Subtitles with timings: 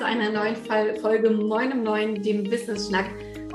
[0.00, 3.04] zu einer neuen Folge Moin um Neun, dem Business Schnack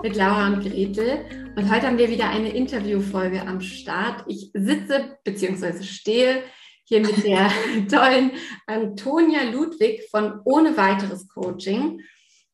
[0.04, 1.25] mit Laura und Gretel.
[1.55, 4.23] Und heute haben wir wieder eine Interviewfolge am Start.
[4.28, 5.81] Ich sitze bzw.
[5.81, 6.44] stehe
[6.84, 7.50] hier mit der
[7.91, 8.30] tollen
[8.68, 12.02] Antonia Ludwig von Ohne weiteres Coaching.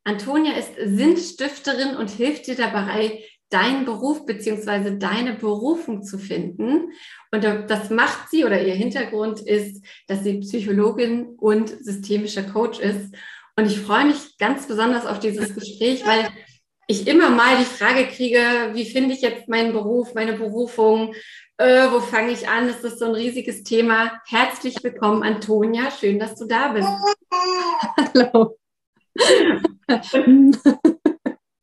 [0.06, 5.00] Antonia ist Sinnstifterin und hilft dir dabei, deinen Beruf bzw.
[5.00, 6.94] deine Berufung zu finden.
[7.34, 13.14] Und das macht sie oder ihr Hintergrund ist, dass sie Psychologin und systemischer Coach ist.
[13.62, 16.30] Und ich freue mich ganz besonders auf dieses Gespräch, weil
[16.88, 21.14] ich immer mal die Frage kriege, wie finde ich jetzt meinen Beruf, meine Berufung,
[21.58, 22.68] äh, wo fange ich an?
[22.68, 24.20] Ist das so ein riesiges Thema?
[24.28, 25.92] Herzlich willkommen, Antonia.
[25.92, 26.90] Schön, dass du da bist.
[28.16, 28.58] Hallo.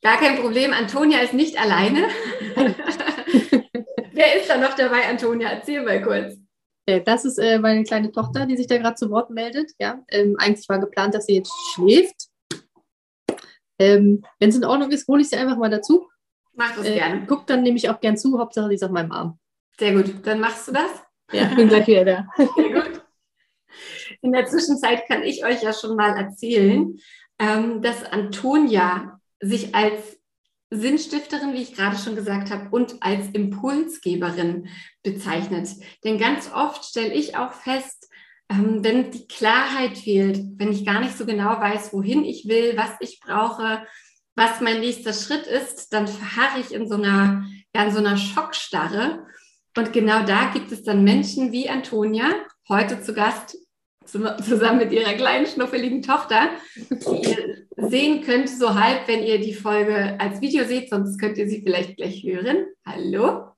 [0.00, 0.72] Gar kein Problem.
[0.72, 2.06] Antonia ist nicht alleine.
[4.12, 5.48] Wer ist da noch dabei, Antonia?
[5.48, 6.36] Erzähl mal kurz.
[7.04, 9.72] Das ist äh, meine kleine Tochter, die sich da gerade zu Wort meldet.
[9.78, 12.28] Ja, ähm, eigentlich war geplant, dass sie jetzt schläft.
[13.78, 16.08] Ähm, Wenn es in Ordnung ist, hole ich sie einfach mal dazu.
[16.54, 17.26] Mach das äh, gerne.
[17.26, 18.38] Guck dann nehme ich auch gern zu.
[18.38, 19.38] Hauptsache, sie ist auf meinem Arm.
[19.78, 20.26] Sehr gut.
[20.26, 20.90] Dann machst du das?
[21.30, 22.26] Ja, ich bin gleich wieder da.
[22.36, 23.02] Sehr gut.
[24.22, 26.98] In der Zwischenzeit kann ich euch ja schon mal erzählen,
[27.38, 30.17] ähm, dass Antonia sich als
[30.70, 34.68] Sinnstifterin, wie ich gerade schon gesagt habe, und als Impulsgeberin
[35.02, 35.68] bezeichnet.
[36.04, 38.08] Denn ganz oft stelle ich auch fest,
[38.50, 42.76] ähm, wenn die Klarheit fehlt, wenn ich gar nicht so genau weiß, wohin ich will,
[42.76, 43.86] was ich brauche,
[44.36, 48.16] was mein nächster Schritt ist, dann verharre ich in so einer, ja, in so einer
[48.16, 49.26] Schockstarre.
[49.76, 52.30] Und genau da gibt es dann Menschen wie Antonia,
[52.68, 53.56] heute zu Gast
[54.08, 56.50] zusammen mit ihrer kleinen schnuffeligen Tochter,
[56.90, 61.38] die ihr sehen könnt, so halb, wenn ihr die Folge als Video seht, sonst könnt
[61.38, 62.66] ihr sie vielleicht gleich hören.
[62.84, 63.52] Hallo.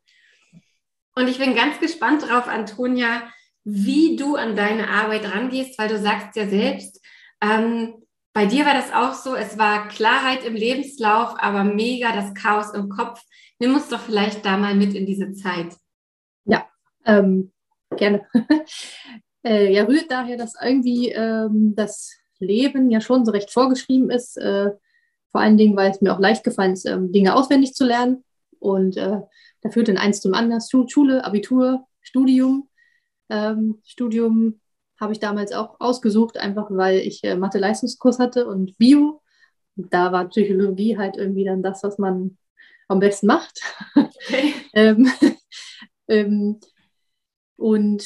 [1.14, 3.22] Und ich bin ganz gespannt darauf, Antonia,
[3.64, 7.00] wie du an deine Arbeit rangehst, weil du sagst ja selbst,
[7.40, 7.94] ähm,
[8.32, 12.72] bei dir war das auch so, es war Klarheit im Lebenslauf, aber mega das Chaos
[12.74, 13.20] im Kopf.
[13.58, 15.76] Nimm uns doch vielleicht da mal mit in diese Zeit.
[16.44, 16.68] Ja,
[17.04, 17.52] ähm,
[17.96, 18.26] gerne.
[19.44, 24.36] äh, ja, rührt daher, dass irgendwie ähm, das Leben ja schon so recht vorgeschrieben ist.
[24.36, 24.70] Äh,
[25.32, 28.24] vor allen Dingen, weil es mir auch leicht gefallen ist, ähm, Dinge auswendig zu lernen.
[28.58, 29.20] Und äh,
[29.62, 30.60] da führt dann eins zum anderen.
[30.88, 32.68] Schule, Abitur, Studium.
[33.28, 34.60] Ähm, Studium
[35.00, 39.22] habe ich damals auch ausgesucht, einfach weil ich äh, Mathe-Leistungskurs hatte und Bio.
[39.76, 42.36] Und da war Psychologie halt irgendwie dann das, was man
[42.88, 43.60] am besten macht.
[43.94, 44.54] Okay.
[44.74, 45.10] ähm,
[46.08, 46.60] ähm,
[47.56, 48.04] und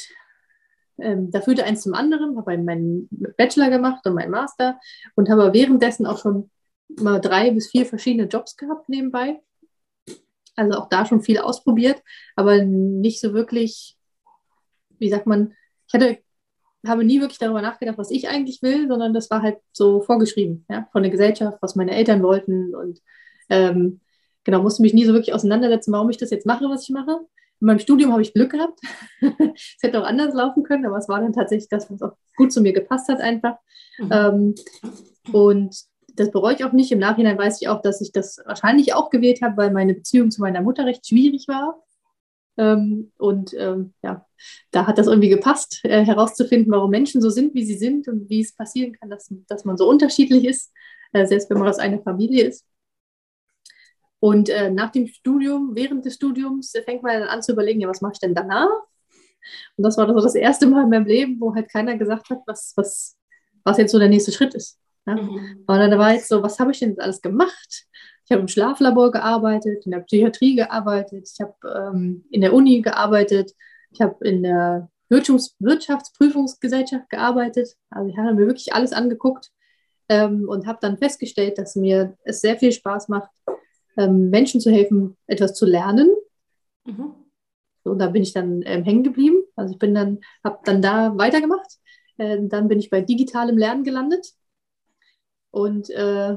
[0.99, 4.79] ähm, da führte eins zum anderen, habe meinen Bachelor gemacht und meinen Master
[5.15, 6.51] und habe währenddessen auch schon
[7.01, 9.41] mal drei bis vier verschiedene Jobs gehabt nebenbei.
[10.57, 12.03] Also auch da schon viel ausprobiert,
[12.37, 13.97] aber nicht so wirklich,
[14.99, 15.55] wie sagt man,
[15.89, 16.19] ich hatte,
[16.87, 20.65] habe nie wirklich darüber nachgedacht, was ich eigentlich will, sondern das war halt so vorgeschrieben,
[20.71, 23.01] ja, von der Gesellschaft, was meine Eltern wollten und
[23.49, 24.01] ähm,
[24.45, 27.19] genau, musste mich nie so wirklich auseinandersetzen, warum ich das jetzt mache, was ich mache.
[27.65, 28.79] In meinem Studium habe ich Glück gehabt.
[29.23, 32.53] es hätte auch anders laufen können, aber es war dann tatsächlich das, was auch gut
[32.53, 33.57] zu mir gepasst hat, einfach.
[33.97, 34.11] Mhm.
[34.13, 34.55] Ähm,
[35.33, 35.75] und
[36.15, 36.93] das bereue ich auch nicht.
[36.93, 40.31] Im Nachhinein weiß ich auch, dass ich das wahrscheinlich auch gewählt habe, weil meine Beziehung
[40.31, 41.83] zu meiner Mutter recht schwierig war.
[42.59, 44.27] Ähm, und ähm, ja,
[44.71, 48.29] da hat das irgendwie gepasst, äh, herauszufinden, warum Menschen so sind, wie sie sind und
[48.29, 50.71] wie es passieren kann, dass, dass man so unterschiedlich ist,
[51.15, 52.67] äh, selbst wenn man aus einer Familie ist.
[54.25, 57.83] Und äh, nach dem Studium, während des Studiums, äh, fängt man dann an zu überlegen,
[57.83, 58.71] ja, was mache ich denn danach?
[59.77, 62.39] Und das war so das erste Mal in meinem Leben, wo halt keiner gesagt hat,
[62.47, 63.19] was, was,
[63.65, 64.81] was jetzt so der nächste Schritt ist.
[65.07, 65.17] Ja?
[65.17, 65.65] Mhm.
[65.67, 67.85] Und dann war jetzt so, was habe ich denn jetzt alles gemacht?
[68.25, 72.81] Ich habe im Schlaflabor gearbeitet, in der Psychiatrie gearbeitet, ich habe ähm, in der Uni
[72.81, 73.53] gearbeitet,
[73.91, 77.75] ich habe in der Wirtschafts Wirtschaftsprüfungsgesellschaft gearbeitet.
[77.91, 79.51] Also ich habe mir wirklich alles angeguckt
[80.09, 83.29] ähm, und habe dann festgestellt, dass mir es sehr viel Spaß macht,
[83.97, 86.11] ähm, Menschen zu helfen, etwas zu lernen.
[86.85, 87.15] Mhm.
[87.85, 89.45] Und da bin ich dann ähm, hängen geblieben.
[89.57, 91.79] Also ich bin dann, habe dann da weitergemacht.
[92.17, 94.33] Äh, dann bin ich bei digitalem Lernen gelandet.
[95.51, 96.37] Und äh,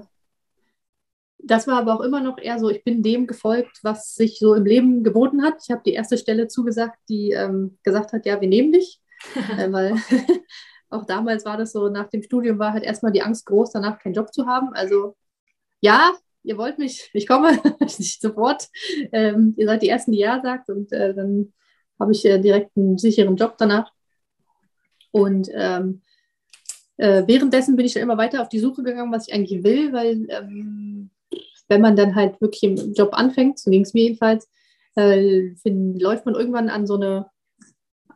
[1.39, 4.53] das war aber auch immer noch eher so, ich bin dem gefolgt, was sich so
[4.53, 5.56] im Leben geboten hat.
[5.63, 9.01] Ich habe die erste Stelle zugesagt, die ähm, gesagt hat, ja, wir nehmen dich.
[9.57, 9.95] äh, weil
[10.89, 14.00] auch damals war das so, nach dem Studium war halt erstmal die Angst groß, danach
[14.00, 14.74] keinen Job zu haben.
[14.74, 15.15] Also
[15.81, 16.13] ja,
[16.44, 18.68] ihr wollt mich, ich komme, nicht sofort.
[19.12, 21.54] Ähm, ihr seid die Ersten, die Ja sagt und äh, dann
[22.00, 23.92] habe ich äh, direkt einen sicheren Job danach.
[25.12, 26.01] Und ähm,
[26.98, 29.94] äh, währenddessen bin ich dann immer weiter auf die Suche gegangen, was ich eigentlich will,
[29.94, 31.10] weil ähm,
[31.68, 34.50] wenn man dann halt wirklich im Job anfängt, so ging es mir jedenfalls,
[34.95, 37.28] äh, find, läuft man irgendwann an so eine,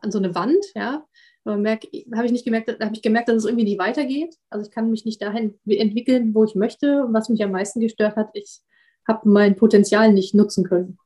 [0.00, 1.04] an so eine Wand, ja,
[1.44, 4.36] habe ich nicht gemerkt, habe ich gemerkt, dass es irgendwie nicht weitergeht.
[4.48, 7.04] Also ich kann mich nicht dahin entwickeln, wo ich möchte.
[7.04, 8.60] Und was mich am meisten gestört hat, ich
[9.08, 10.98] habe mein Potenzial nicht nutzen können.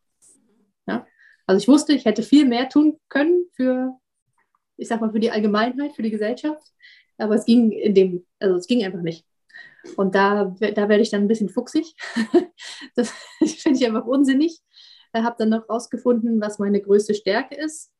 [0.87, 1.07] Ja?
[1.47, 3.97] Also ich wusste, ich hätte viel mehr tun können für,
[4.77, 6.67] ich sag mal, für die Allgemeinheit, für die Gesellschaft.
[7.19, 9.25] Aber es ging in dem, also es ging einfach nicht.
[9.97, 11.95] Und da, da werde ich dann ein bisschen fuchsig.
[12.95, 14.61] das finde ich einfach unsinnig.
[15.15, 17.91] Ich habe dann noch rausgefunden, was meine größte Stärke ist.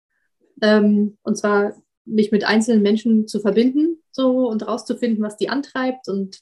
[0.61, 1.75] Ähm, und zwar
[2.07, 6.41] mich mit einzelnen Menschen zu verbinden so und rauszufinden, was die antreibt und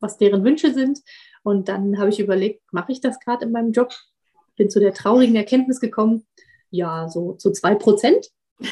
[0.00, 1.00] was deren Wünsche sind.
[1.42, 3.92] Und dann habe ich überlegt, mache ich das gerade in meinem Job?
[4.56, 6.26] Bin zu der traurigen Erkenntnis gekommen,
[6.70, 8.30] ja, so zu zwei Prozent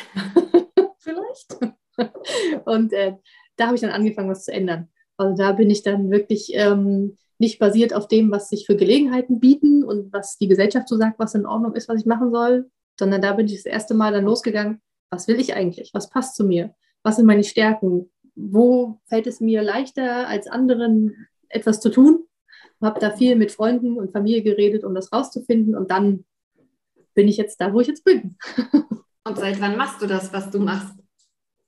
[0.99, 1.57] vielleicht.
[2.65, 3.17] und äh,
[3.57, 4.89] da habe ich dann angefangen, was zu ändern.
[5.17, 9.41] Also da bin ich dann wirklich ähm, nicht basiert auf dem, was sich für Gelegenheiten
[9.41, 12.71] bieten und was die Gesellschaft so sagt, was in Ordnung ist, was ich machen soll,
[12.99, 14.81] sondern da bin ich das erste Mal dann losgegangen,
[15.13, 15.93] was will ich eigentlich?
[15.93, 16.75] Was passt zu mir?
[17.03, 18.11] Was sind meine Stärken?
[18.35, 22.25] Wo fällt es mir leichter, als anderen etwas zu tun?
[22.81, 26.25] Habe da viel mit Freunden und Familie geredet, um das rauszufinden und dann
[27.15, 28.39] bin ich jetzt da, wo ich jetzt bin.
[29.25, 30.97] und seit wann machst du das, was du machst?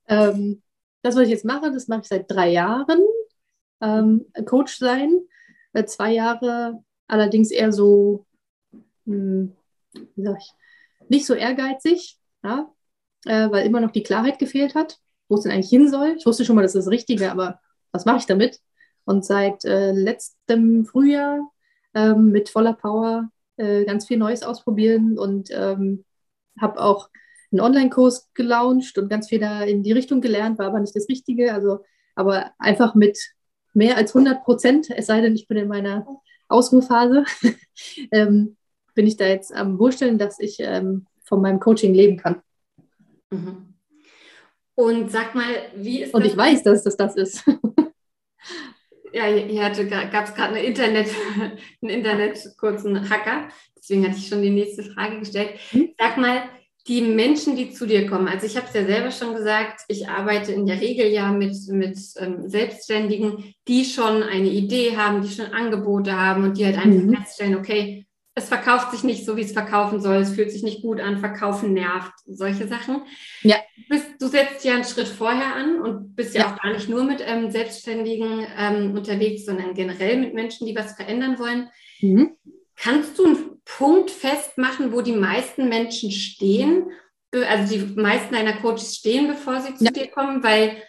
[0.08, 0.62] Ähm,
[1.02, 3.00] das, was ich jetzt mache, das mache ich seit drei Jahren.
[3.82, 5.20] Ähm, Coach sein.
[5.74, 8.24] Äh, zwei Jahre allerdings eher so,
[9.04, 9.54] hm,
[9.92, 10.50] wie sag ich,
[11.10, 12.74] nicht so ehrgeizig, ja?
[13.26, 14.98] Äh, weil immer noch die Klarheit gefehlt hat,
[15.28, 16.14] wo es denn eigentlich hin soll.
[16.18, 17.60] Ich wusste schon mal, das ist das Richtige, aber
[17.92, 18.60] was mache ich damit?
[19.04, 21.50] Und seit äh, letztem Frühjahr
[21.94, 26.04] ähm, mit voller Power äh, ganz viel Neues ausprobieren und ähm,
[26.60, 27.08] habe auch
[27.52, 31.08] einen Online-Kurs gelauncht und ganz viel da in die Richtung gelernt, war aber nicht das
[31.08, 31.54] Richtige.
[31.54, 31.80] Also,
[32.14, 33.18] aber einfach mit
[33.72, 36.06] mehr als 100 Prozent, es sei denn, ich bin in meiner
[36.48, 37.24] Ausruhphase,
[38.12, 38.56] ähm,
[38.94, 42.42] bin ich da jetzt am Wohlstellen, dass ich ähm, von meinem Coaching leben kann.
[43.34, 43.74] Mhm.
[44.76, 45.44] Und sag mal,
[45.76, 47.44] wie ist Und ich weiß, dass das das ist.
[49.12, 49.70] ja, hier
[50.10, 51.08] gab es gerade eine Internet,
[51.82, 53.48] einen Internet kurzen Hacker.
[53.76, 55.50] Deswegen hatte ich schon die nächste Frage gestellt.
[55.70, 55.94] Hm?
[55.98, 56.42] Sag mal,
[56.86, 60.08] die Menschen, die zu dir kommen, also ich habe es ja selber schon gesagt, ich
[60.08, 65.30] arbeite in der Regel ja mit, mit ähm, Selbstständigen, die schon eine Idee haben, die
[65.30, 67.16] schon Angebote haben und die halt einfach mhm.
[67.16, 70.82] feststellen, okay, es verkauft sich nicht so, wie es verkaufen soll, es fühlt sich nicht
[70.82, 73.02] gut an, verkaufen nervt, solche Sachen.
[73.42, 73.56] Ja.
[73.76, 76.52] Du, bist, du setzt ja einen Schritt vorher an und bist ja, ja.
[76.52, 80.94] auch gar nicht nur mit ähm, Selbstständigen ähm, unterwegs, sondern generell mit Menschen, die was
[80.94, 81.68] verändern wollen.
[82.00, 82.36] Mhm.
[82.76, 86.90] Kannst du einen Punkt festmachen, wo die meisten Menschen stehen,
[87.32, 89.90] also die meisten deiner Coaches stehen, bevor sie zu ja.
[89.92, 90.42] dir kommen?
[90.42, 90.82] Weil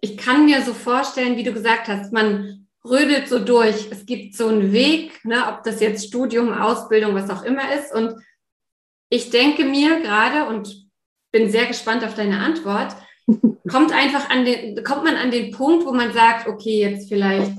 [0.00, 3.88] ich kann mir so vorstellen, wie du gesagt hast, man rödelt so durch.
[3.90, 7.92] Es gibt so einen Weg, ne, ob das jetzt Studium, Ausbildung, was auch immer ist.
[7.92, 8.14] Und
[9.10, 10.86] ich denke mir gerade und
[11.32, 12.96] bin sehr gespannt auf deine Antwort,
[13.68, 17.52] kommt einfach an den, kommt man an den Punkt, wo man sagt, okay, jetzt vielleicht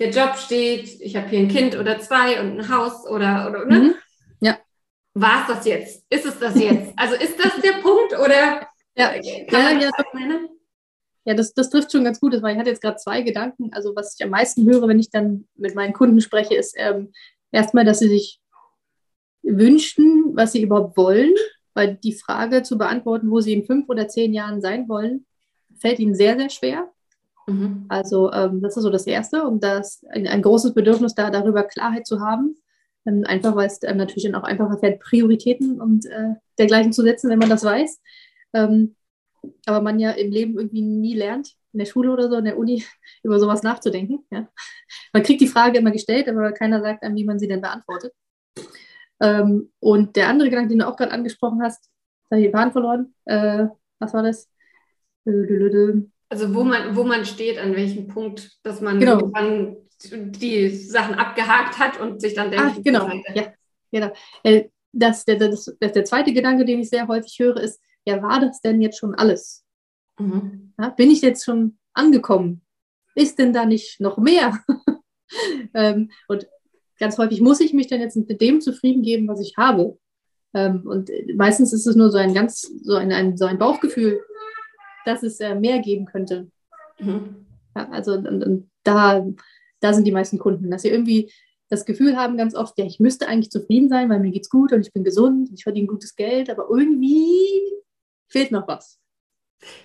[0.00, 3.66] der Job steht, ich habe hier ein Kind oder zwei und ein Haus oder, oder
[3.66, 3.78] ne?
[3.78, 3.94] Mhm.
[4.40, 4.58] Ja.
[5.12, 6.04] War es das jetzt?
[6.08, 6.92] Ist es das jetzt?
[6.96, 8.66] Also ist das der Punkt oder
[8.96, 9.90] ja, ja, ja,
[11.24, 13.70] ja, das, das trifft schon ganz gut, weil ich hatte jetzt gerade zwei Gedanken.
[13.72, 17.12] Also was ich am meisten höre, wenn ich dann mit meinen Kunden spreche, ist ähm,
[17.52, 18.40] erstmal, dass sie sich
[19.42, 21.32] wünschen, was sie überhaupt wollen,
[21.74, 25.26] weil die Frage zu beantworten, wo sie in fünf oder zehn Jahren sein wollen,
[25.78, 26.90] fällt ihnen sehr, sehr schwer.
[27.46, 27.84] Mhm.
[27.88, 31.64] Also ähm, das ist so das Erste und das ein, ein großes Bedürfnis da, darüber
[31.64, 32.56] Klarheit zu haben.
[33.06, 37.02] Ähm, einfach weil es ähm, natürlich dann auch einfacher fällt, Prioritäten und äh, dergleichen zu
[37.02, 38.00] setzen, wenn man das weiß.
[38.52, 38.94] Ähm,
[39.66, 42.58] aber man ja im Leben irgendwie nie lernt, in der Schule oder so, in der
[42.58, 42.84] Uni,
[43.22, 44.24] über sowas nachzudenken.
[44.30, 44.48] Ja.
[45.12, 48.12] Man kriegt die Frage immer gestellt, aber keiner sagt einem, wie man sie denn beantwortet.
[49.20, 51.90] Ähm, und der andere Gedanke, den du auch gerade angesprochen hast,
[52.28, 53.14] da habe ich den Faden verloren.
[53.26, 53.66] Äh,
[53.98, 54.48] was war das?
[56.28, 59.18] Also wo man, wo man steht, an welchem Punkt, dass man genau.
[59.18, 59.76] irgendwann
[60.12, 63.52] die Sachen abgehakt hat und sich dann denkt, Ach, genau, ja,
[63.90, 64.12] genau.
[64.42, 68.22] Äh, das, der, das, das, der zweite Gedanke, den ich sehr häufig höre, ist, ja,
[68.22, 69.64] war das denn jetzt schon alles?
[70.18, 70.72] Mhm.
[70.78, 72.62] Ja, bin ich jetzt schon angekommen?
[73.14, 74.58] Ist denn da nicht noch mehr?
[75.74, 76.46] ähm, und
[76.98, 79.98] ganz häufig muss ich mich dann jetzt mit dem zufrieden geben, was ich habe.
[80.54, 84.20] Ähm, und meistens ist es nur so ein ganz, so ein, ein so ein Bauchgefühl,
[85.04, 86.50] dass es äh, mehr geben könnte.
[86.98, 87.46] Mhm.
[87.76, 89.26] Ja, also und, und da,
[89.80, 91.32] da sind die meisten Kunden, dass sie irgendwie
[91.68, 94.72] das Gefühl haben ganz oft, ja, ich müsste eigentlich zufrieden sein, weil mir geht's gut
[94.72, 97.62] und ich bin gesund, ich verdiene gutes Geld, aber irgendwie
[98.30, 98.98] fehlt noch was.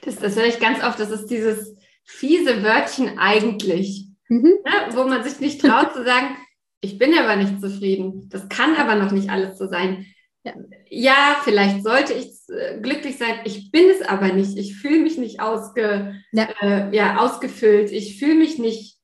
[0.02, 1.76] Das, das höre ich ganz oft, das ist dieses
[2.06, 4.60] fiese Wörtchen eigentlich, mhm.
[4.64, 6.38] ne, wo man sich nicht traut zu sagen,
[6.82, 8.30] ich bin aber nicht zufrieden.
[8.30, 10.06] Das kann aber noch nicht alles so sein.
[10.44, 10.54] ja.
[10.88, 13.40] ja, vielleicht sollte ich äh, glücklich sein.
[13.44, 14.56] Ich bin es aber nicht.
[14.58, 16.48] Ich fühle mich nicht ausge, ja.
[16.62, 17.92] Äh, ja, ausgefüllt.
[17.92, 19.00] Ich fühle mich nicht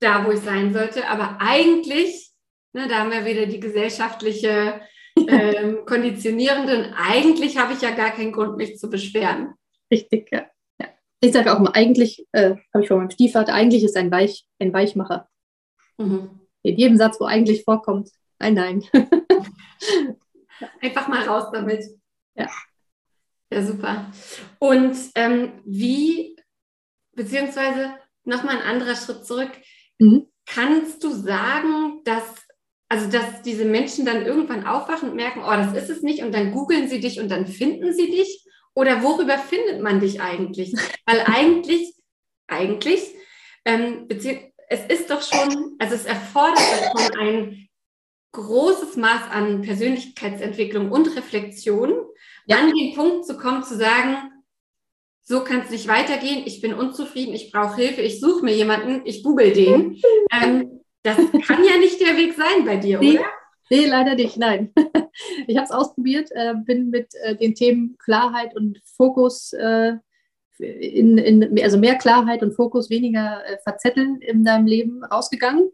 [0.00, 1.06] da, wo ich sein sollte.
[1.08, 2.30] Aber eigentlich,
[2.72, 4.80] ne, da haben wir wieder die gesellschaftliche
[5.28, 6.92] ähm, Konditionierenden.
[6.94, 9.54] Eigentlich habe ich ja gar keinen Grund, mich zu beschweren.
[9.90, 10.46] Richtig, ja.
[10.80, 10.88] ja.
[11.20, 14.46] Ich sage auch mal, eigentlich, äh, habe ich von meinem Stiefvater, eigentlich ist ein, Weich,
[14.58, 15.28] ein Weichmacher.
[15.98, 16.40] Mhm.
[16.62, 18.84] In jedem Satz, wo eigentlich vorkommt, ein Nein.
[20.80, 21.84] Einfach mal raus damit.
[22.34, 22.48] Ja.
[23.50, 24.12] Ja, super.
[24.58, 26.36] Und ähm, wie,
[27.12, 27.94] beziehungsweise
[28.24, 29.50] nochmal ein anderer Schritt zurück,
[29.98, 30.26] mhm.
[30.46, 32.46] kannst du sagen, dass,
[32.88, 36.32] also dass diese Menschen dann irgendwann aufwachen und merken, oh, das ist es nicht, und
[36.32, 38.44] dann googeln sie dich und dann finden sie dich?
[38.74, 40.72] Oder worüber findet man dich eigentlich?
[41.06, 41.94] Weil eigentlich,
[42.46, 43.02] eigentlich,
[43.64, 46.58] ähm, es ist doch schon, also es erfordert
[46.96, 47.68] schon ein
[48.32, 51.92] großes Maß an Persönlichkeitsentwicklung und Reflexion,
[52.46, 52.58] ja.
[52.58, 54.30] an den Punkt zu kommen, zu sagen,
[55.22, 59.02] so kann es nicht weitergehen, ich bin unzufrieden, ich brauche Hilfe, ich suche mir jemanden,
[59.04, 60.00] ich google den.
[60.30, 63.26] Ähm, das kann ja nicht der Weg sein bei dir, nee, oder?
[63.70, 64.72] Nee, leider nicht, nein.
[65.48, 69.94] Ich habe es ausprobiert, äh, bin mit äh, den Themen Klarheit und Fokus, äh,
[70.58, 75.70] in, in, also mehr Klarheit und Fokus, weniger äh, verzetteln in deinem Leben rausgegangen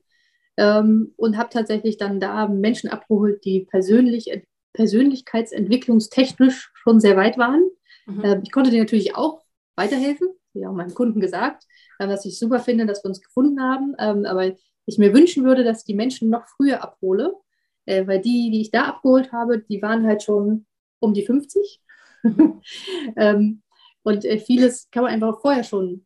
[0.56, 4.30] ähm, und habe tatsächlich dann da Menschen abgeholt, die persönlich,
[4.72, 7.68] persönlichkeitsentwicklungstechnisch schon sehr weit waren.
[8.06, 8.24] Mhm.
[8.24, 9.42] Äh, ich konnte denen natürlich auch
[9.76, 11.64] weiterhelfen, wie auch meinem Kunden gesagt,
[11.98, 13.94] äh, was ich super finde, dass wir uns gefunden haben.
[13.98, 14.52] Ähm, aber
[14.86, 17.34] ich mir wünschen würde, dass ich die Menschen noch früher abhole,
[17.86, 20.66] äh, weil die, die ich da abgeholt habe, die waren halt schon
[21.00, 21.80] um die 50.
[23.16, 23.62] ähm,
[24.02, 26.04] und äh, vieles kann man einfach vorher schon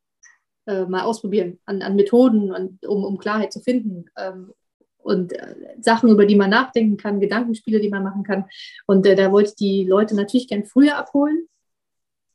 [0.66, 4.06] äh, mal ausprobieren an, an Methoden, und, um, um Klarheit zu finden.
[4.16, 4.52] Ähm,
[4.98, 8.44] und äh, Sachen, über die man nachdenken kann, Gedankenspiele, die man machen kann.
[8.86, 11.48] Und äh, da wollte ich die Leute natürlich gern früher abholen.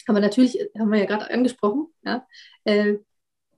[0.08, 2.28] Aber natürlich, haben wir ja gerade angesprochen, ja,
[2.66, 2.96] äh,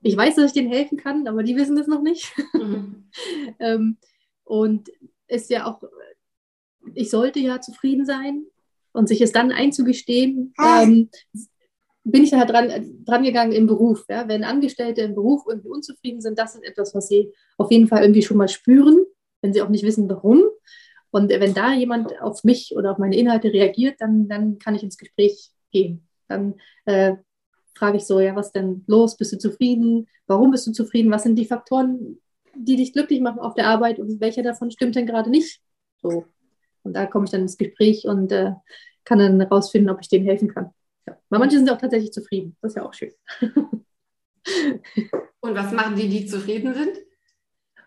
[0.06, 2.32] ich weiß, dass ich denen helfen kann, aber die wissen das noch nicht.
[2.54, 3.10] Mhm.
[3.58, 3.96] ähm,
[4.44, 4.88] und
[5.28, 5.82] ist ja auch,
[6.94, 8.46] ich sollte ja zufrieden sein
[8.92, 11.10] und sich es dann einzugestehen, ähm,
[12.04, 14.04] bin ich da halt dran, dran gegangen im Beruf.
[14.08, 14.28] Ja?
[14.28, 18.02] Wenn Angestellte im Beruf irgendwie unzufrieden sind, das ist etwas, was sie auf jeden Fall
[18.02, 19.04] irgendwie schon mal spüren,
[19.42, 20.42] wenn sie auch nicht wissen, warum.
[21.10, 24.84] Und wenn da jemand auf mich oder auf meine Inhalte reagiert, dann, dann kann ich
[24.84, 26.06] ins Gespräch gehen.
[26.28, 27.16] Dann äh,
[27.76, 29.16] frage ich so, ja, was denn los?
[29.16, 30.08] Bist du zufrieden?
[30.26, 31.10] Warum bist du zufrieden?
[31.10, 32.18] Was sind die Faktoren,
[32.54, 35.60] die dich glücklich machen auf der Arbeit und welcher davon stimmt denn gerade nicht?
[36.02, 36.24] So.
[36.82, 38.52] Und da komme ich dann ins Gespräch und äh,
[39.04, 40.70] kann dann herausfinden, ob ich denen helfen kann.
[41.06, 41.18] Ja.
[41.28, 42.56] Weil manche sind auch tatsächlich zufrieden.
[42.60, 43.12] Das ist ja auch schön.
[45.40, 46.98] Und was machen die, die zufrieden sind?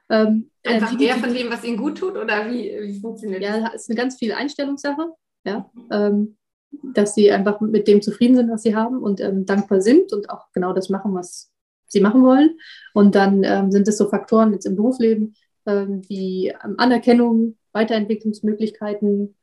[0.10, 3.50] Ähm, äh, Einfach mehr von dem, was ihnen gut tut oder wie, wie funktioniert das?
[3.50, 5.13] Ja, es ist eine ganz viel Einstellungssache,
[5.46, 6.38] ja, ähm,
[6.71, 10.29] dass sie einfach mit dem zufrieden sind, was sie haben und ähm, dankbar sind und
[10.29, 11.51] auch genau das machen, was
[11.88, 12.57] sie machen wollen.
[12.93, 15.35] Und dann ähm, sind es so Faktoren jetzt im Berufsleben
[15.65, 19.35] ähm, wie ähm, Anerkennung, Weiterentwicklungsmöglichkeiten,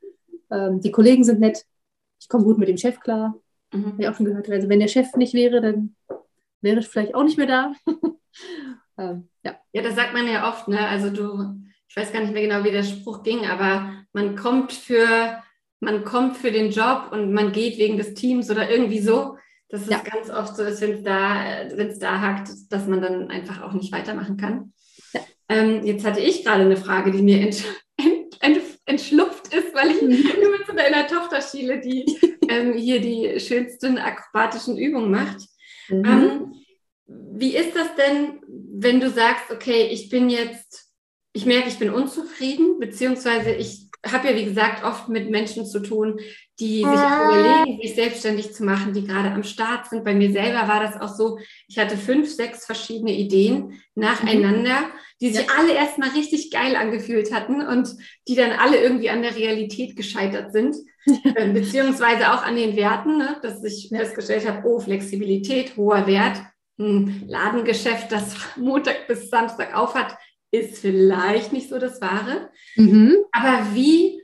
[0.49, 1.65] die Kollegen sind nett,
[2.21, 3.35] ich komme gut mit dem Chef klar,
[3.73, 3.87] Mhm.
[3.87, 4.49] Habe ich auch schon gehört.
[4.51, 5.97] Also wenn der Chef nicht wäre, dann
[6.61, 7.73] wäre ich vielleicht auch nicht mehr da.
[8.99, 9.57] ähm, ja.
[9.73, 10.69] ja, das sagt man ja oft.
[10.69, 10.87] Ne?
[10.87, 11.55] Also du,
[11.89, 15.43] ich weiß gar nicht mehr genau, wie der Spruch ging, aber man kommt für,
[15.81, 19.37] man kommt für den Job und man geht wegen des Teams oder irgendwie so.
[19.69, 19.99] Dass es ja.
[19.99, 23.73] ganz oft so ist, wenn es da, wenn's da hakt, dass man dann einfach auch
[23.73, 24.73] nicht weitermachen kann.
[25.13, 25.21] Ja.
[25.49, 27.65] Ähm, jetzt hatte ich gerade eine Frage, die mir ent,
[27.97, 30.41] ent, ent, entschlupft ist, weil ich mhm.
[30.41, 32.07] immer zu deiner Tochter schiele, die
[32.49, 35.39] ähm, hier die schönsten akrobatischen Übungen macht.
[35.89, 36.05] Mhm.
[36.05, 36.55] Ähm,
[37.07, 40.93] wie ist das denn, wenn du sagst, okay, ich bin jetzt,
[41.33, 45.81] ich merke, ich bin unzufrieden, beziehungsweise ich habe ja, wie gesagt, oft mit Menschen zu
[45.81, 46.21] tun,
[46.59, 50.05] die sich auch überlegen, sich selbstständig zu machen, die gerade am Start sind.
[50.05, 51.39] Bei mir selber war das auch so,
[51.69, 54.91] ich hatte fünf, sechs verschiedene Ideen nacheinander, mhm.
[55.21, 55.53] die sich ja.
[55.59, 57.91] alle erstmal richtig geil angefühlt hatten und
[58.29, 60.77] die dann alle irgendwie an der Realität gescheitert sind,
[61.25, 66.41] äh, beziehungsweise auch an den Werten, ne, dass ich festgestellt habe, oh, Flexibilität, hoher Wert,
[66.79, 70.17] ein Ladengeschäft, das Montag bis Samstag aufhat,
[70.51, 72.51] ist vielleicht nicht so das Wahre.
[72.77, 73.17] Mhm.
[73.33, 74.21] Aber wie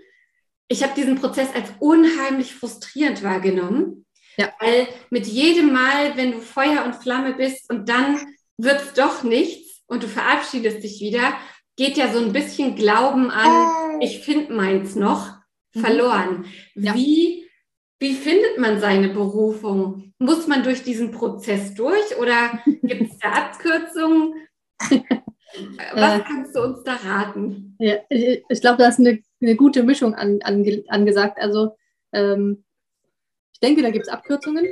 [0.73, 4.07] ich habe diesen Prozess als unheimlich frustrierend wahrgenommen.
[4.39, 4.51] Ja.
[4.59, 8.19] Weil mit jedem Mal, wenn du Feuer und Flamme bist und dann
[8.57, 11.35] wird es doch nichts und du verabschiedest dich wieder,
[11.77, 15.37] geht ja so ein bisschen Glauben an, ich finde meins noch,
[15.75, 15.81] mhm.
[15.81, 16.47] verloren.
[16.75, 16.95] Ja.
[16.95, 17.47] Wie,
[17.99, 20.15] wie findet man seine Berufung?
[20.19, 24.35] Muss man durch diesen Prozess durch oder gibt es da Abkürzungen?
[25.95, 27.77] Was äh, kannst du uns da raten?
[27.79, 31.39] Ja, ich, ich glaube, da ist eine, eine gute Mischung an, an, angesagt.
[31.41, 31.77] Also
[32.13, 32.65] ähm,
[33.53, 34.67] ich denke, da gibt es Abkürzungen.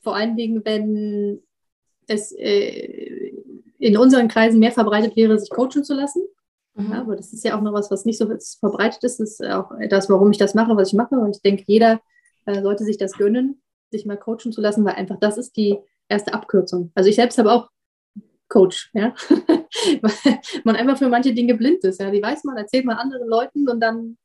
[0.00, 1.42] Vor allen Dingen, wenn
[2.06, 3.32] es äh,
[3.78, 6.22] in unseren Kreisen mehr verbreitet wäre, sich coachen zu lassen.
[6.74, 6.92] Mhm.
[6.92, 8.26] Ja, aber das ist ja auch noch was, was nicht so
[8.60, 9.20] verbreitet ist.
[9.20, 11.16] Das ist auch das, warum ich das mache, was ich mache.
[11.16, 12.00] Und ich denke, jeder
[12.46, 15.78] äh, sollte sich das gönnen, sich mal coachen zu lassen, weil einfach das ist die
[16.08, 16.92] erste Abkürzung.
[16.94, 17.68] Also ich selbst habe auch
[18.48, 19.14] Coach, ja.
[20.00, 22.00] weil man einfach für manche Dinge blind ist.
[22.00, 22.10] Ja.
[22.10, 24.16] Die weiß man, erzählt man anderen Leuten und dann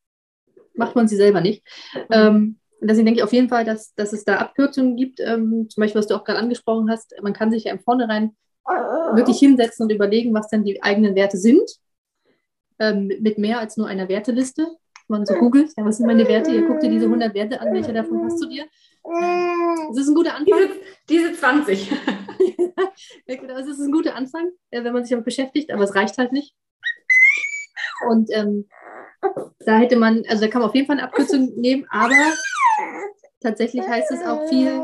[0.73, 1.63] macht man sie selber nicht.
[1.93, 2.01] Mhm.
[2.11, 5.19] Ähm, deswegen denke ich auf jeden Fall, dass, dass es da Abkürzungen gibt.
[5.19, 8.35] Ähm, zum Beispiel, was du auch gerade angesprochen hast, man kann sich ja im Vornherein
[8.65, 11.69] wirklich hinsetzen und überlegen, was denn die eigenen Werte sind.
[12.79, 14.67] Ähm, mit mehr als nur einer Werteliste.
[15.09, 16.51] Man so googelt, ja, was sind meine Werte?
[16.51, 18.65] Ihr guckt dir diese 100 Werte an, welche davon passt zu dir?
[19.89, 20.57] Das ist ein guter Anfang.
[21.09, 21.91] Diese, diese 20.
[23.27, 26.17] genau, das ist ein guter Anfang, äh, wenn man sich damit beschäftigt, aber es reicht
[26.17, 26.55] halt nicht.
[28.09, 28.67] Und ähm,
[29.59, 32.15] da hätte man, also da kann man auf jeden Fall eine Abkürzung nehmen, aber
[33.39, 34.83] tatsächlich heißt es auch viel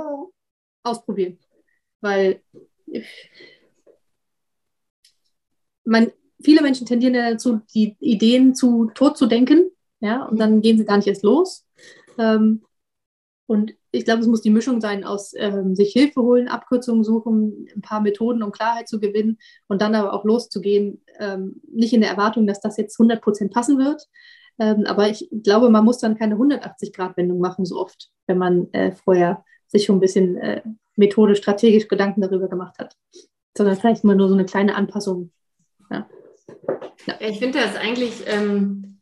[0.83, 1.39] ausprobieren.
[2.01, 2.41] Weil
[5.83, 6.11] man,
[6.41, 10.77] viele Menschen tendieren ja dazu, die Ideen zu tot zu denken, ja, und dann gehen
[10.77, 11.67] sie gar nicht erst los.
[12.17, 12.63] Ähm,
[13.47, 17.67] und ich glaube, es muss die Mischung sein aus ähm, sich Hilfe holen, Abkürzungen suchen,
[17.75, 21.03] ein paar Methoden, um Klarheit zu gewinnen und dann aber auch loszugehen.
[21.19, 24.03] Ähm, nicht in der Erwartung, dass das jetzt 100 Prozent passen wird.
[24.59, 28.91] Ähm, aber ich glaube, man muss dann keine 180-Grad-Wendung machen, so oft, wenn man äh,
[28.91, 30.61] vorher sich schon ein bisschen äh,
[30.95, 32.95] methodisch, strategisch Gedanken darüber gemacht hat.
[33.57, 35.31] Sondern vielleicht mal nur so eine kleine Anpassung.
[35.89, 36.07] Ja.
[37.07, 37.15] Ja.
[37.19, 38.98] Ich finde das eigentlich ähm,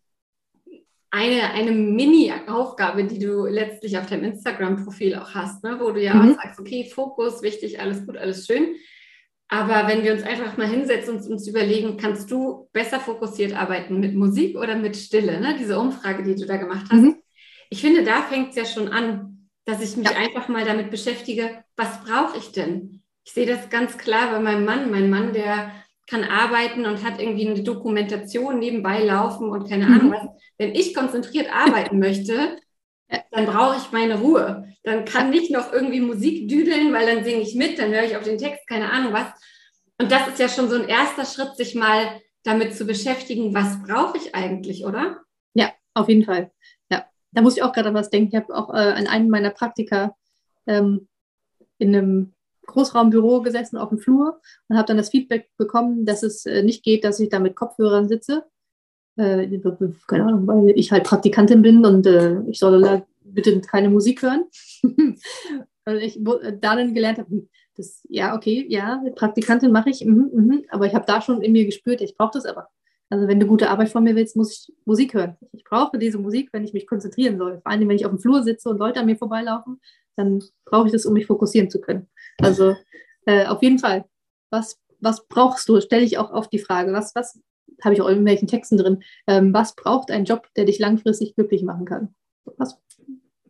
[1.12, 5.78] eine, eine Mini-Aufgabe, die du letztlich auf deinem Instagram-Profil auch hast, ne?
[5.80, 6.32] wo du ja mhm.
[6.32, 8.76] auch sagst, okay, Fokus, wichtig, alles gut, alles schön.
[9.50, 14.00] Aber wenn wir uns einfach mal hinsetzen und uns überlegen, kannst du besser fokussiert arbeiten
[14.00, 15.40] mit Musik oder mit Stille?
[15.40, 15.56] Ne?
[15.58, 17.02] Diese Umfrage, die du da gemacht hast.
[17.02, 17.16] Mhm.
[17.70, 20.18] Ich finde, da fängt es ja schon an, dass ich mich ja.
[20.18, 23.04] einfach mal damit beschäftige, was brauche ich denn?
[23.26, 24.92] Ich sehe das ganz klar bei meinem Mann.
[24.92, 25.72] Mein Mann, der
[26.08, 30.14] kann arbeiten und hat irgendwie eine Dokumentation nebenbei laufen und keine Ahnung mhm.
[30.14, 30.30] was.
[30.58, 32.58] Wenn ich konzentriert arbeiten möchte,
[33.32, 34.74] dann brauche ich meine Ruhe.
[34.84, 38.16] Dann kann nicht noch irgendwie Musik düdeln, weil dann singe ich mit, dann höre ich
[38.16, 39.28] auf den Text, keine Ahnung was.
[40.00, 43.82] Und das ist ja schon so ein erster Schritt, sich mal damit zu beschäftigen, was
[43.84, 45.22] brauche ich eigentlich, oder?
[45.54, 46.52] Ja, auf jeden Fall.
[46.90, 48.30] Ja, da muss ich auch gerade an was denken.
[48.30, 50.16] Ich habe auch äh, an einem meiner Praktika
[50.66, 51.08] ähm,
[51.78, 52.34] in einem
[52.68, 56.84] Großraumbüro gesessen auf dem Flur und habe dann das Feedback bekommen, dass es äh, nicht
[56.84, 58.46] geht, dass ich da mit Kopfhörern sitze.
[59.16, 59.48] Äh,
[60.08, 64.22] keine Ahnung, weil ich halt Praktikantin bin und äh, ich soll da bitte keine Musik
[64.22, 64.46] hören.
[65.86, 70.06] also ich äh, da dann gelernt habe, hm, das, ja, okay, ja, Praktikantin mache ich,
[70.06, 72.70] mh, mh, aber ich habe da schon in mir gespürt, ich brauche das aber.
[73.10, 75.38] Also wenn du gute Arbeit von mir willst, muss ich Musik hören.
[75.54, 77.62] Ich brauche diese Musik, wenn ich mich konzentrieren soll.
[77.62, 79.80] Vor allem, wenn ich auf dem Flur sitze und Leute an mir vorbeilaufen,
[80.18, 82.10] dann brauche ich das, um mich fokussieren zu können.
[82.40, 82.76] Also
[83.26, 84.06] äh, auf jeden Fall.
[84.50, 85.80] Was, was brauchst du?
[85.80, 86.94] Stelle ich auch oft die Frage.
[86.94, 87.40] Was, was
[87.84, 89.04] habe ich auch in irgendwelchen Texten drin?
[89.28, 92.16] Ähm, was braucht ein Job, der dich langfristig glücklich machen kann?
[92.58, 92.80] Was,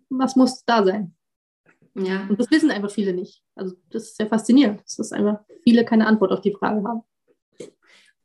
[0.09, 1.15] was muss da sein?
[1.95, 2.27] Ja.
[2.29, 3.43] Und das wissen einfach viele nicht.
[3.55, 7.01] Also das ist sehr faszinierend, dass einfach viele keine Antwort auf die Frage haben.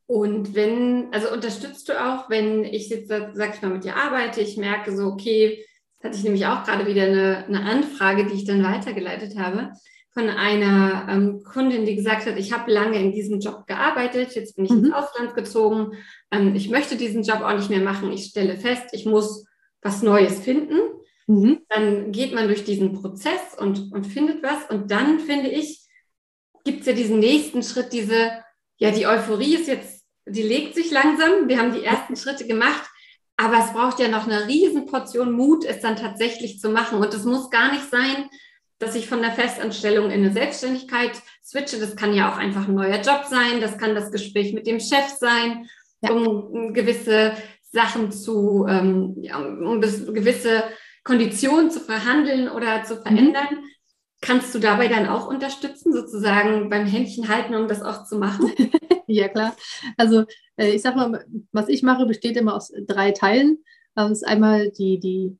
[0.05, 4.41] Und wenn, also unterstützt du auch, wenn ich jetzt, sag ich mal, mit dir arbeite,
[4.41, 5.65] ich merke so, okay,
[6.03, 9.71] hatte ich nämlich auch gerade wieder eine, eine Anfrage, die ich dann weitergeleitet habe
[10.13, 14.55] von einer ähm, Kundin, die gesagt hat, ich habe lange in diesem Job gearbeitet, jetzt
[14.55, 14.85] bin ich mhm.
[14.85, 15.93] ins Ausland gezogen,
[16.31, 19.45] ähm, ich möchte diesen Job auch nicht mehr machen, ich stelle fest, ich muss
[19.81, 20.77] was Neues finden.
[21.25, 21.61] Mhm.
[21.69, 25.87] Dann geht man durch diesen Prozess und, und findet was und dann finde ich,
[26.63, 28.31] gibt es ja diesen nächsten Schritt, diese,
[28.77, 32.83] ja, die Euphorie ist jetzt, die legt sich langsam, wir haben die ersten Schritte gemacht,
[33.43, 36.99] aber es braucht ja noch eine riesen Portion Mut, es dann tatsächlich zu machen.
[36.99, 38.29] Und es muss gar nicht sein,
[38.79, 41.11] dass ich von der Festanstellung in eine Selbstständigkeit
[41.43, 41.77] switche.
[41.77, 43.59] Das kann ja auch einfach ein neuer Job sein.
[43.59, 45.67] Das kann das Gespräch mit dem Chef sein,
[46.01, 46.11] ja.
[46.11, 47.33] um gewisse
[47.71, 50.63] Sachen zu, ähm, um gewisse
[51.03, 53.01] Konditionen zu verhandeln oder zu mhm.
[53.01, 53.47] verändern.
[53.51, 53.72] Mhm.
[54.23, 58.53] Kannst du dabei dann auch unterstützen, sozusagen beim Händchen halten, um das auch zu machen?
[59.07, 59.53] ja, klar.
[59.97, 60.23] Also
[60.55, 63.57] äh, ich sag mal, was ich mache, besteht immer aus drei Teilen.
[63.95, 65.37] Das ist einmal die, die,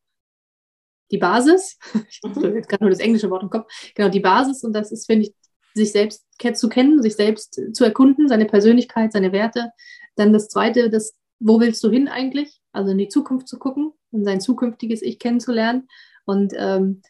[1.12, 1.80] die Basis.
[2.10, 3.72] Ich habe jetzt gerade nur das englische Wort im Kopf.
[3.96, 4.66] Genau, die Basis.
[4.66, 5.34] Und das ist, finde ich,
[5.74, 9.72] sich selbst zu kennen, sich selbst zu erkunden, seine Persönlichkeit, seine Werte.
[10.18, 12.60] Dann das zweite, das, wo willst du hin eigentlich?
[12.74, 15.88] Also in die Zukunft zu gucken und sein zukünftiges Ich kennenzulernen.
[16.26, 17.02] Und ähm,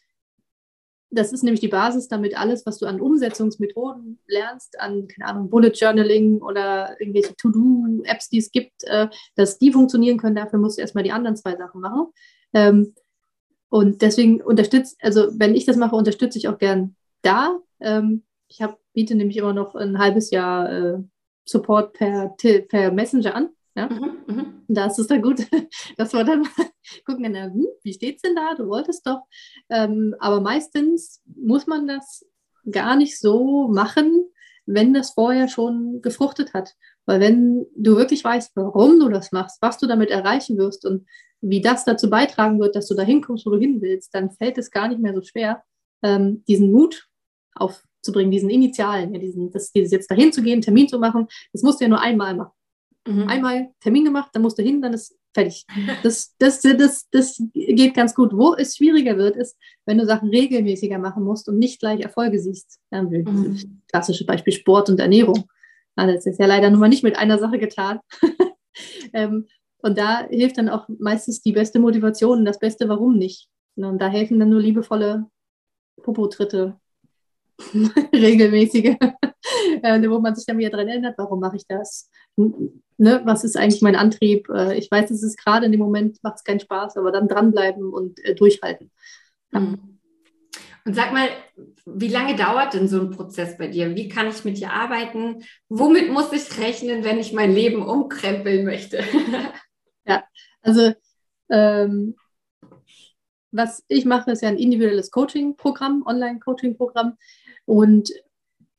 [1.14, 5.50] das ist nämlich die Basis, damit alles, was du an Umsetzungsmethoden lernst, an, keine Ahnung,
[5.50, 10.36] Bullet Journaling oder irgendwelche To-Do-Apps, die es gibt, äh, dass die funktionieren können.
[10.36, 12.06] Dafür musst du erstmal die anderen zwei Sachen machen.
[12.52, 12.94] Ähm,
[13.68, 17.58] und deswegen unterstütze, also wenn ich das mache, unterstütze ich auch gern da.
[17.80, 20.98] Ähm, ich hab, biete nämlich immer noch ein halbes Jahr äh,
[21.44, 23.48] Support per, per Messenger an.
[23.76, 23.88] Ja?
[23.88, 24.44] Mhm, mh.
[24.68, 25.40] Da ist es dann gut,
[25.96, 26.46] dass wir dann
[27.06, 28.54] gucken, dann, hm, wie steht es denn da?
[28.54, 29.22] Du wolltest doch.
[29.68, 32.24] Ähm, aber meistens muss man das
[32.70, 34.26] gar nicht so machen,
[34.66, 36.74] wenn das vorher schon gefruchtet hat.
[37.06, 41.06] Weil wenn du wirklich weißt, warum du das machst, was du damit erreichen wirst und
[41.42, 44.56] wie das dazu beitragen wird, dass du da hinkommst, wo du hin willst, dann fällt
[44.56, 45.62] es gar nicht mehr so schwer,
[46.02, 47.06] ähm, diesen Mut
[47.54, 51.62] aufzubringen, diesen Initialen, ja, diesen, das, dieses jetzt dahin zu gehen, Termin zu machen, das
[51.62, 52.52] musst du ja nur einmal machen.
[53.06, 53.28] Mhm.
[53.28, 55.66] Einmal Termin gemacht, dann musst du hin, dann ist fertig.
[56.02, 58.32] Das, das, das, das geht ganz gut.
[58.32, 62.38] Wo es schwieriger wird, ist, wenn du Sachen regelmäßiger machen musst und nicht gleich Erfolge
[62.38, 62.78] siehst.
[62.90, 63.82] Mhm.
[63.90, 65.44] Klassisches Beispiel Sport und Ernährung.
[65.96, 68.00] Das ist ja leider nun mal nicht mit einer Sache getan.
[69.12, 69.46] ähm,
[69.78, 73.48] und da hilft dann auch meistens die beste Motivation und das Beste, warum nicht.
[73.76, 75.26] Und da helfen dann nur liebevolle
[76.02, 76.78] Popo-Tritte,
[78.12, 78.96] regelmäßige,
[79.82, 82.10] äh, wo man sich dann wieder dran erinnert, warum mache ich das?
[82.36, 84.48] Ne, was ist eigentlich mein Antrieb?
[84.48, 87.28] Äh, ich weiß, es ist gerade in dem Moment, macht es keinen Spaß, aber dann
[87.28, 88.90] dranbleiben und äh, durchhalten.
[89.52, 89.60] Ja.
[89.60, 89.94] Mhm.
[90.86, 91.28] Und sag mal,
[91.86, 93.94] wie lange dauert denn so ein Prozess bei dir?
[93.96, 95.42] Wie kann ich mit dir arbeiten?
[95.70, 99.02] Womit muss ich rechnen, wenn ich mein Leben umkrempeln möchte?
[100.06, 100.24] ja,
[100.60, 100.92] also
[101.48, 102.16] ähm,
[103.50, 107.16] was ich mache, ist ja ein individuelles Coaching-Programm, Online-Coaching-Programm.
[107.66, 108.10] Und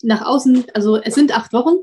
[0.04, 1.78] nach außen, also es sind acht Wochen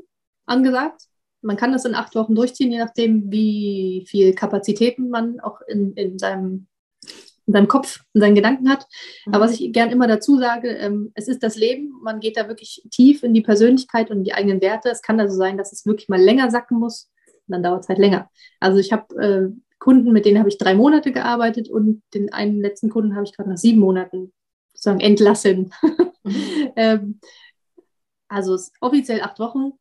[0.45, 1.03] angesagt.
[1.41, 5.93] Man kann das in acht Wochen durchziehen, je nachdem, wie viel Kapazitäten man auch in,
[5.93, 6.67] in, seinem,
[7.45, 8.87] in seinem Kopf, in seinen Gedanken hat.
[9.25, 9.33] Mhm.
[9.33, 11.91] Aber was ich gern immer dazu sage, ähm, es ist das Leben.
[12.01, 14.89] Man geht da wirklich tief in die Persönlichkeit und die eigenen Werte.
[14.89, 17.09] Es kann also sein, dass es wirklich mal länger sacken muss.
[17.47, 18.29] dann dauert es halt länger.
[18.61, 22.61] Also ich habe äh, Kunden, mit denen habe ich drei Monate gearbeitet und den einen
[22.61, 24.31] letzten Kunden habe ich gerade nach sieben Monaten
[24.83, 25.73] sozusagen entlassen.
[26.23, 26.73] Mhm.
[26.75, 27.19] ähm,
[28.27, 29.73] also es ist offiziell acht Wochen.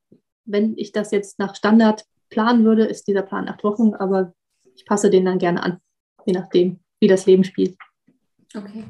[0.44, 4.32] Wenn ich das jetzt nach Standard planen würde, ist dieser Plan acht Wochen, aber
[4.74, 5.80] ich passe den dann gerne an,
[6.24, 7.76] je nachdem, wie das Leben spielt.
[8.54, 8.84] Okay.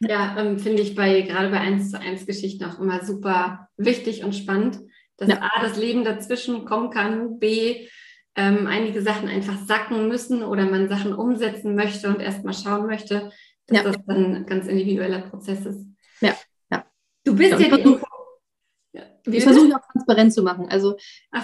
[0.00, 4.22] Ja, ähm, finde ich bei gerade bei 1 zu 1 Geschichten auch immer super wichtig
[4.22, 4.78] und spannend,
[5.16, 5.40] dass ja.
[5.40, 7.88] A, das Leben dazwischen kommen kann, B,
[8.36, 13.32] ähm, einige Sachen einfach sacken müssen oder man Sachen umsetzen möchte und erstmal schauen möchte,
[13.68, 13.84] dass ja.
[13.84, 15.86] das dann ein ganz individueller Prozess ist.
[16.20, 16.34] Ja,
[16.70, 16.84] ja.
[17.24, 18.06] Du bist ja, ja die Info
[18.92, 19.02] ja.
[19.26, 20.68] Ich versuche auch transparent zu machen.
[20.70, 20.96] Also,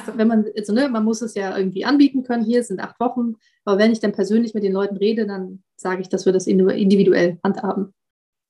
[0.06, 0.12] so.
[0.16, 2.44] wenn man, also, ne, man muss es ja irgendwie anbieten können.
[2.44, 3.34] Hier sind acht Wochen.
[3.64, 6.46] Aber wenn ich dann persönlich mit den Leuten rede, dann sage ich, dass wir das
[6.46, 7.92] individuell handhaben.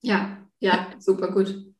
[0.02, 1.73] Ja, ja, super gut.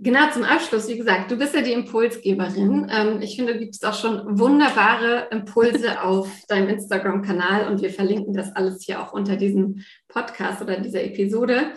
[0.00, 2.88] Genau, zum Abschluss, wie gesagt, du bist ja die Impulsgeberin.
[2.88, 8.32] Ähm, ich finde, du gibst auch schon wunderbare Impulse auf deinem Instagram-Kanal und wir verlinken
[8.32, 11.72] das alles hier auch unter diesem Podcast oder dieser Episode.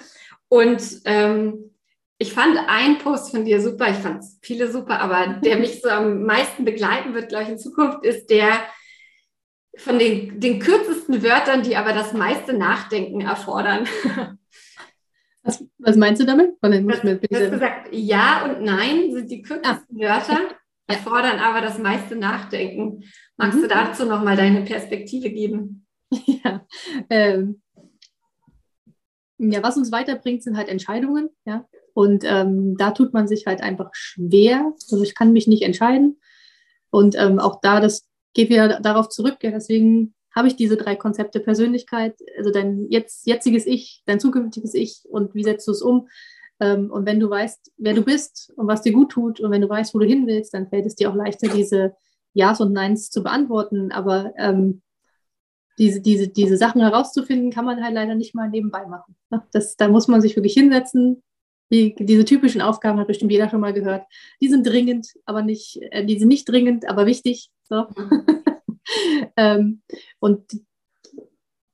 [0.49, 1.71] Und ähm,
[2.19, 5.89] ich fand einen Post von dir super, ich fand viele super, aber der mich so
[5.89, 8.61] am meisten begleiten wird, glaube ich, in Zukunft, ist der
[9.77, 13.87] von den, den kürzesten Wörtern, die aber das meiste Nachdenken erfordern.
[15.43, 16.55] Was, was meinst du damit?
[16.61, 19.99] du hast gesagt, ja und nein sind die kürzesten ah.
[19.99, 20.39] Wörter,
[20.87, 23.03] erfordern aber das meiste Nachdenken.
[23.37, 23.63] Magst mhm.
[23.63, 25.87] du dazu nochmal deine Perspektive geben?
[26.43, 26.65] Ja,
[27.09, 27.61] ähm,
[29.37, 31.29] ja, was uns weiterbringt, sind halt Entscheidungen.
[31.45, 31.65] Ja?
[31.93, 34.73] Und ähm, da tut man sich halt einfach schwer.
[34.91, 36.19] Also ich kann mich nicht entscheiden.
[36.91, 39.37] Und ähm, auch da, das geht wieder darauf zurück.
[39.41, 44.73] Ja, deswegen habe ich diese drei Konzepte Persönlichkeit, also dein jetzt, jetziges Ich, dein zukünftiges
[44.73, 46.07] Ich und wie setzt du es um?
[46.59, 49.61] Ähm, und wenn du weißt, wer du bist und was dir gut tut und wenn
[49.61, 51.95] du weißt, wo du hin willst, dann fällt es dir auch leichter, diese
[52.33, 53.91] Ja's und Neins zu beantworten.
[53.91, 54.81] Aber ähm,
[55.77, 59.15] diese, diese, diese Sachen herauszufinden, kann man halt leider nicht mal nebenbei machen.
[59.51, 61.23] Das, da muss man sich wirklich hinsetzen.
[61.71, 64.05] Die, diese typischen Aufgaben hat bestimmt jeder schon mal gehört.
[64.41, 67.49] Die sind dringend, aber nicht, äh, die sind nicht dringend, aber wichtig.
[67.63, 67.87] So.
[69.37, 69.81] ähm,
[70.19, 70.45] und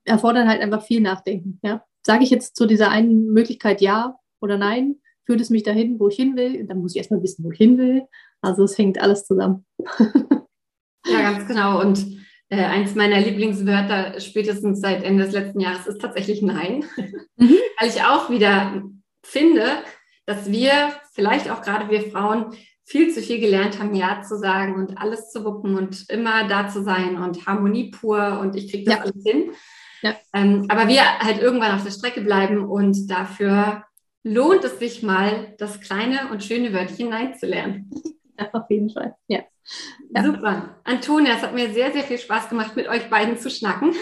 [0.06, 1.60] erfordern halt einfach viel Nachdenken.
[1.64, 1.84] Ja?
[2.06, 4.98] Sage ich jetzt zu dieser einen Möglichkeit ja oder nein?
[5.26, 6.66] Führt es mich dahin, wo ich hin will?
[6.66, 8.04] Dann muss ich erstmal wissen, wo ich hin will.
[8.42, 9.66] Also es hängt alles zusammen.
[11.06, 11.82] ja, ganz genau.
[11.82, 12.06] Und
[12.50, 16.86] äh, eins meiner Lieblingswörter spätestens seit Ende des letzten Jahres ist tatsächlich Nein.
[17.40, 17.54] Mhm.
[17.80, 18.82] Weil ich auch wieder
[19.24, 19.68] finde,
[20.26, 22.56] dass wir, vielleicht auch gerade wir Frauen,
[22.88, 26.70] viel zu viel gelernt haben, Ja zu sagen und alles zu wuppen und immer da
[26.70, 29.02] zu sein und Harmonie pur und ich kriege das ja.
[29.02, 29.52] alles hin.
[30.02, 30.16] Ja.
[30.34, 33.84] Ähm, aber wir halt irgendwann auf der Strecke bleiben und dafür
[34.24, 37.92] lohnt es sich mal, das kleine und schöne Wörtchen Nein zu lernen.
[38.40, 39.16] Ja, auf jeden Fall.
[39.28, 39.40] Ja.
[40.16, 40.24] ja.
[40.24, 40.76] Super.
[40.84, 43.96] Antonia, es hat mir sehr, sehr viel Spaß gemacht, mit euch beiden zu schnacken.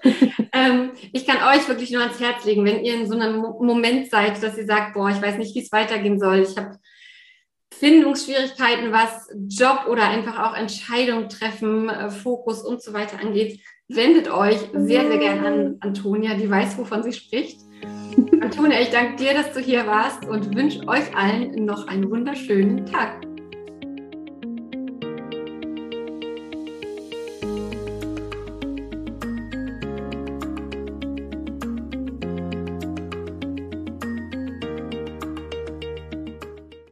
[0.52, 4.08] ähm, ich kann euch wirklich nur ans Herz legen, wenn ihr in so einem Moment
[4.08, 6.42] seid, dass ihr sagt, boah, ich weiß nicht, wie es weitergehen soll.
[6.48, 6.78] Ich habe
[7.72, 14.30] Findungsschwierigkeiten, was Job oder einfach auch Entscheidungen treffen, äh, Fokus und so weiter angeht, wendet
[14.30, 17.60] euch sehr, sehr gerne an Antonia, die weiß, wovon sie spricht.
[18.40, 22.86] Antonia, ich danke dir, dass du hier warst und wünsche euch allen noch einen wunderschönen
[22.86, 23.29] Tag.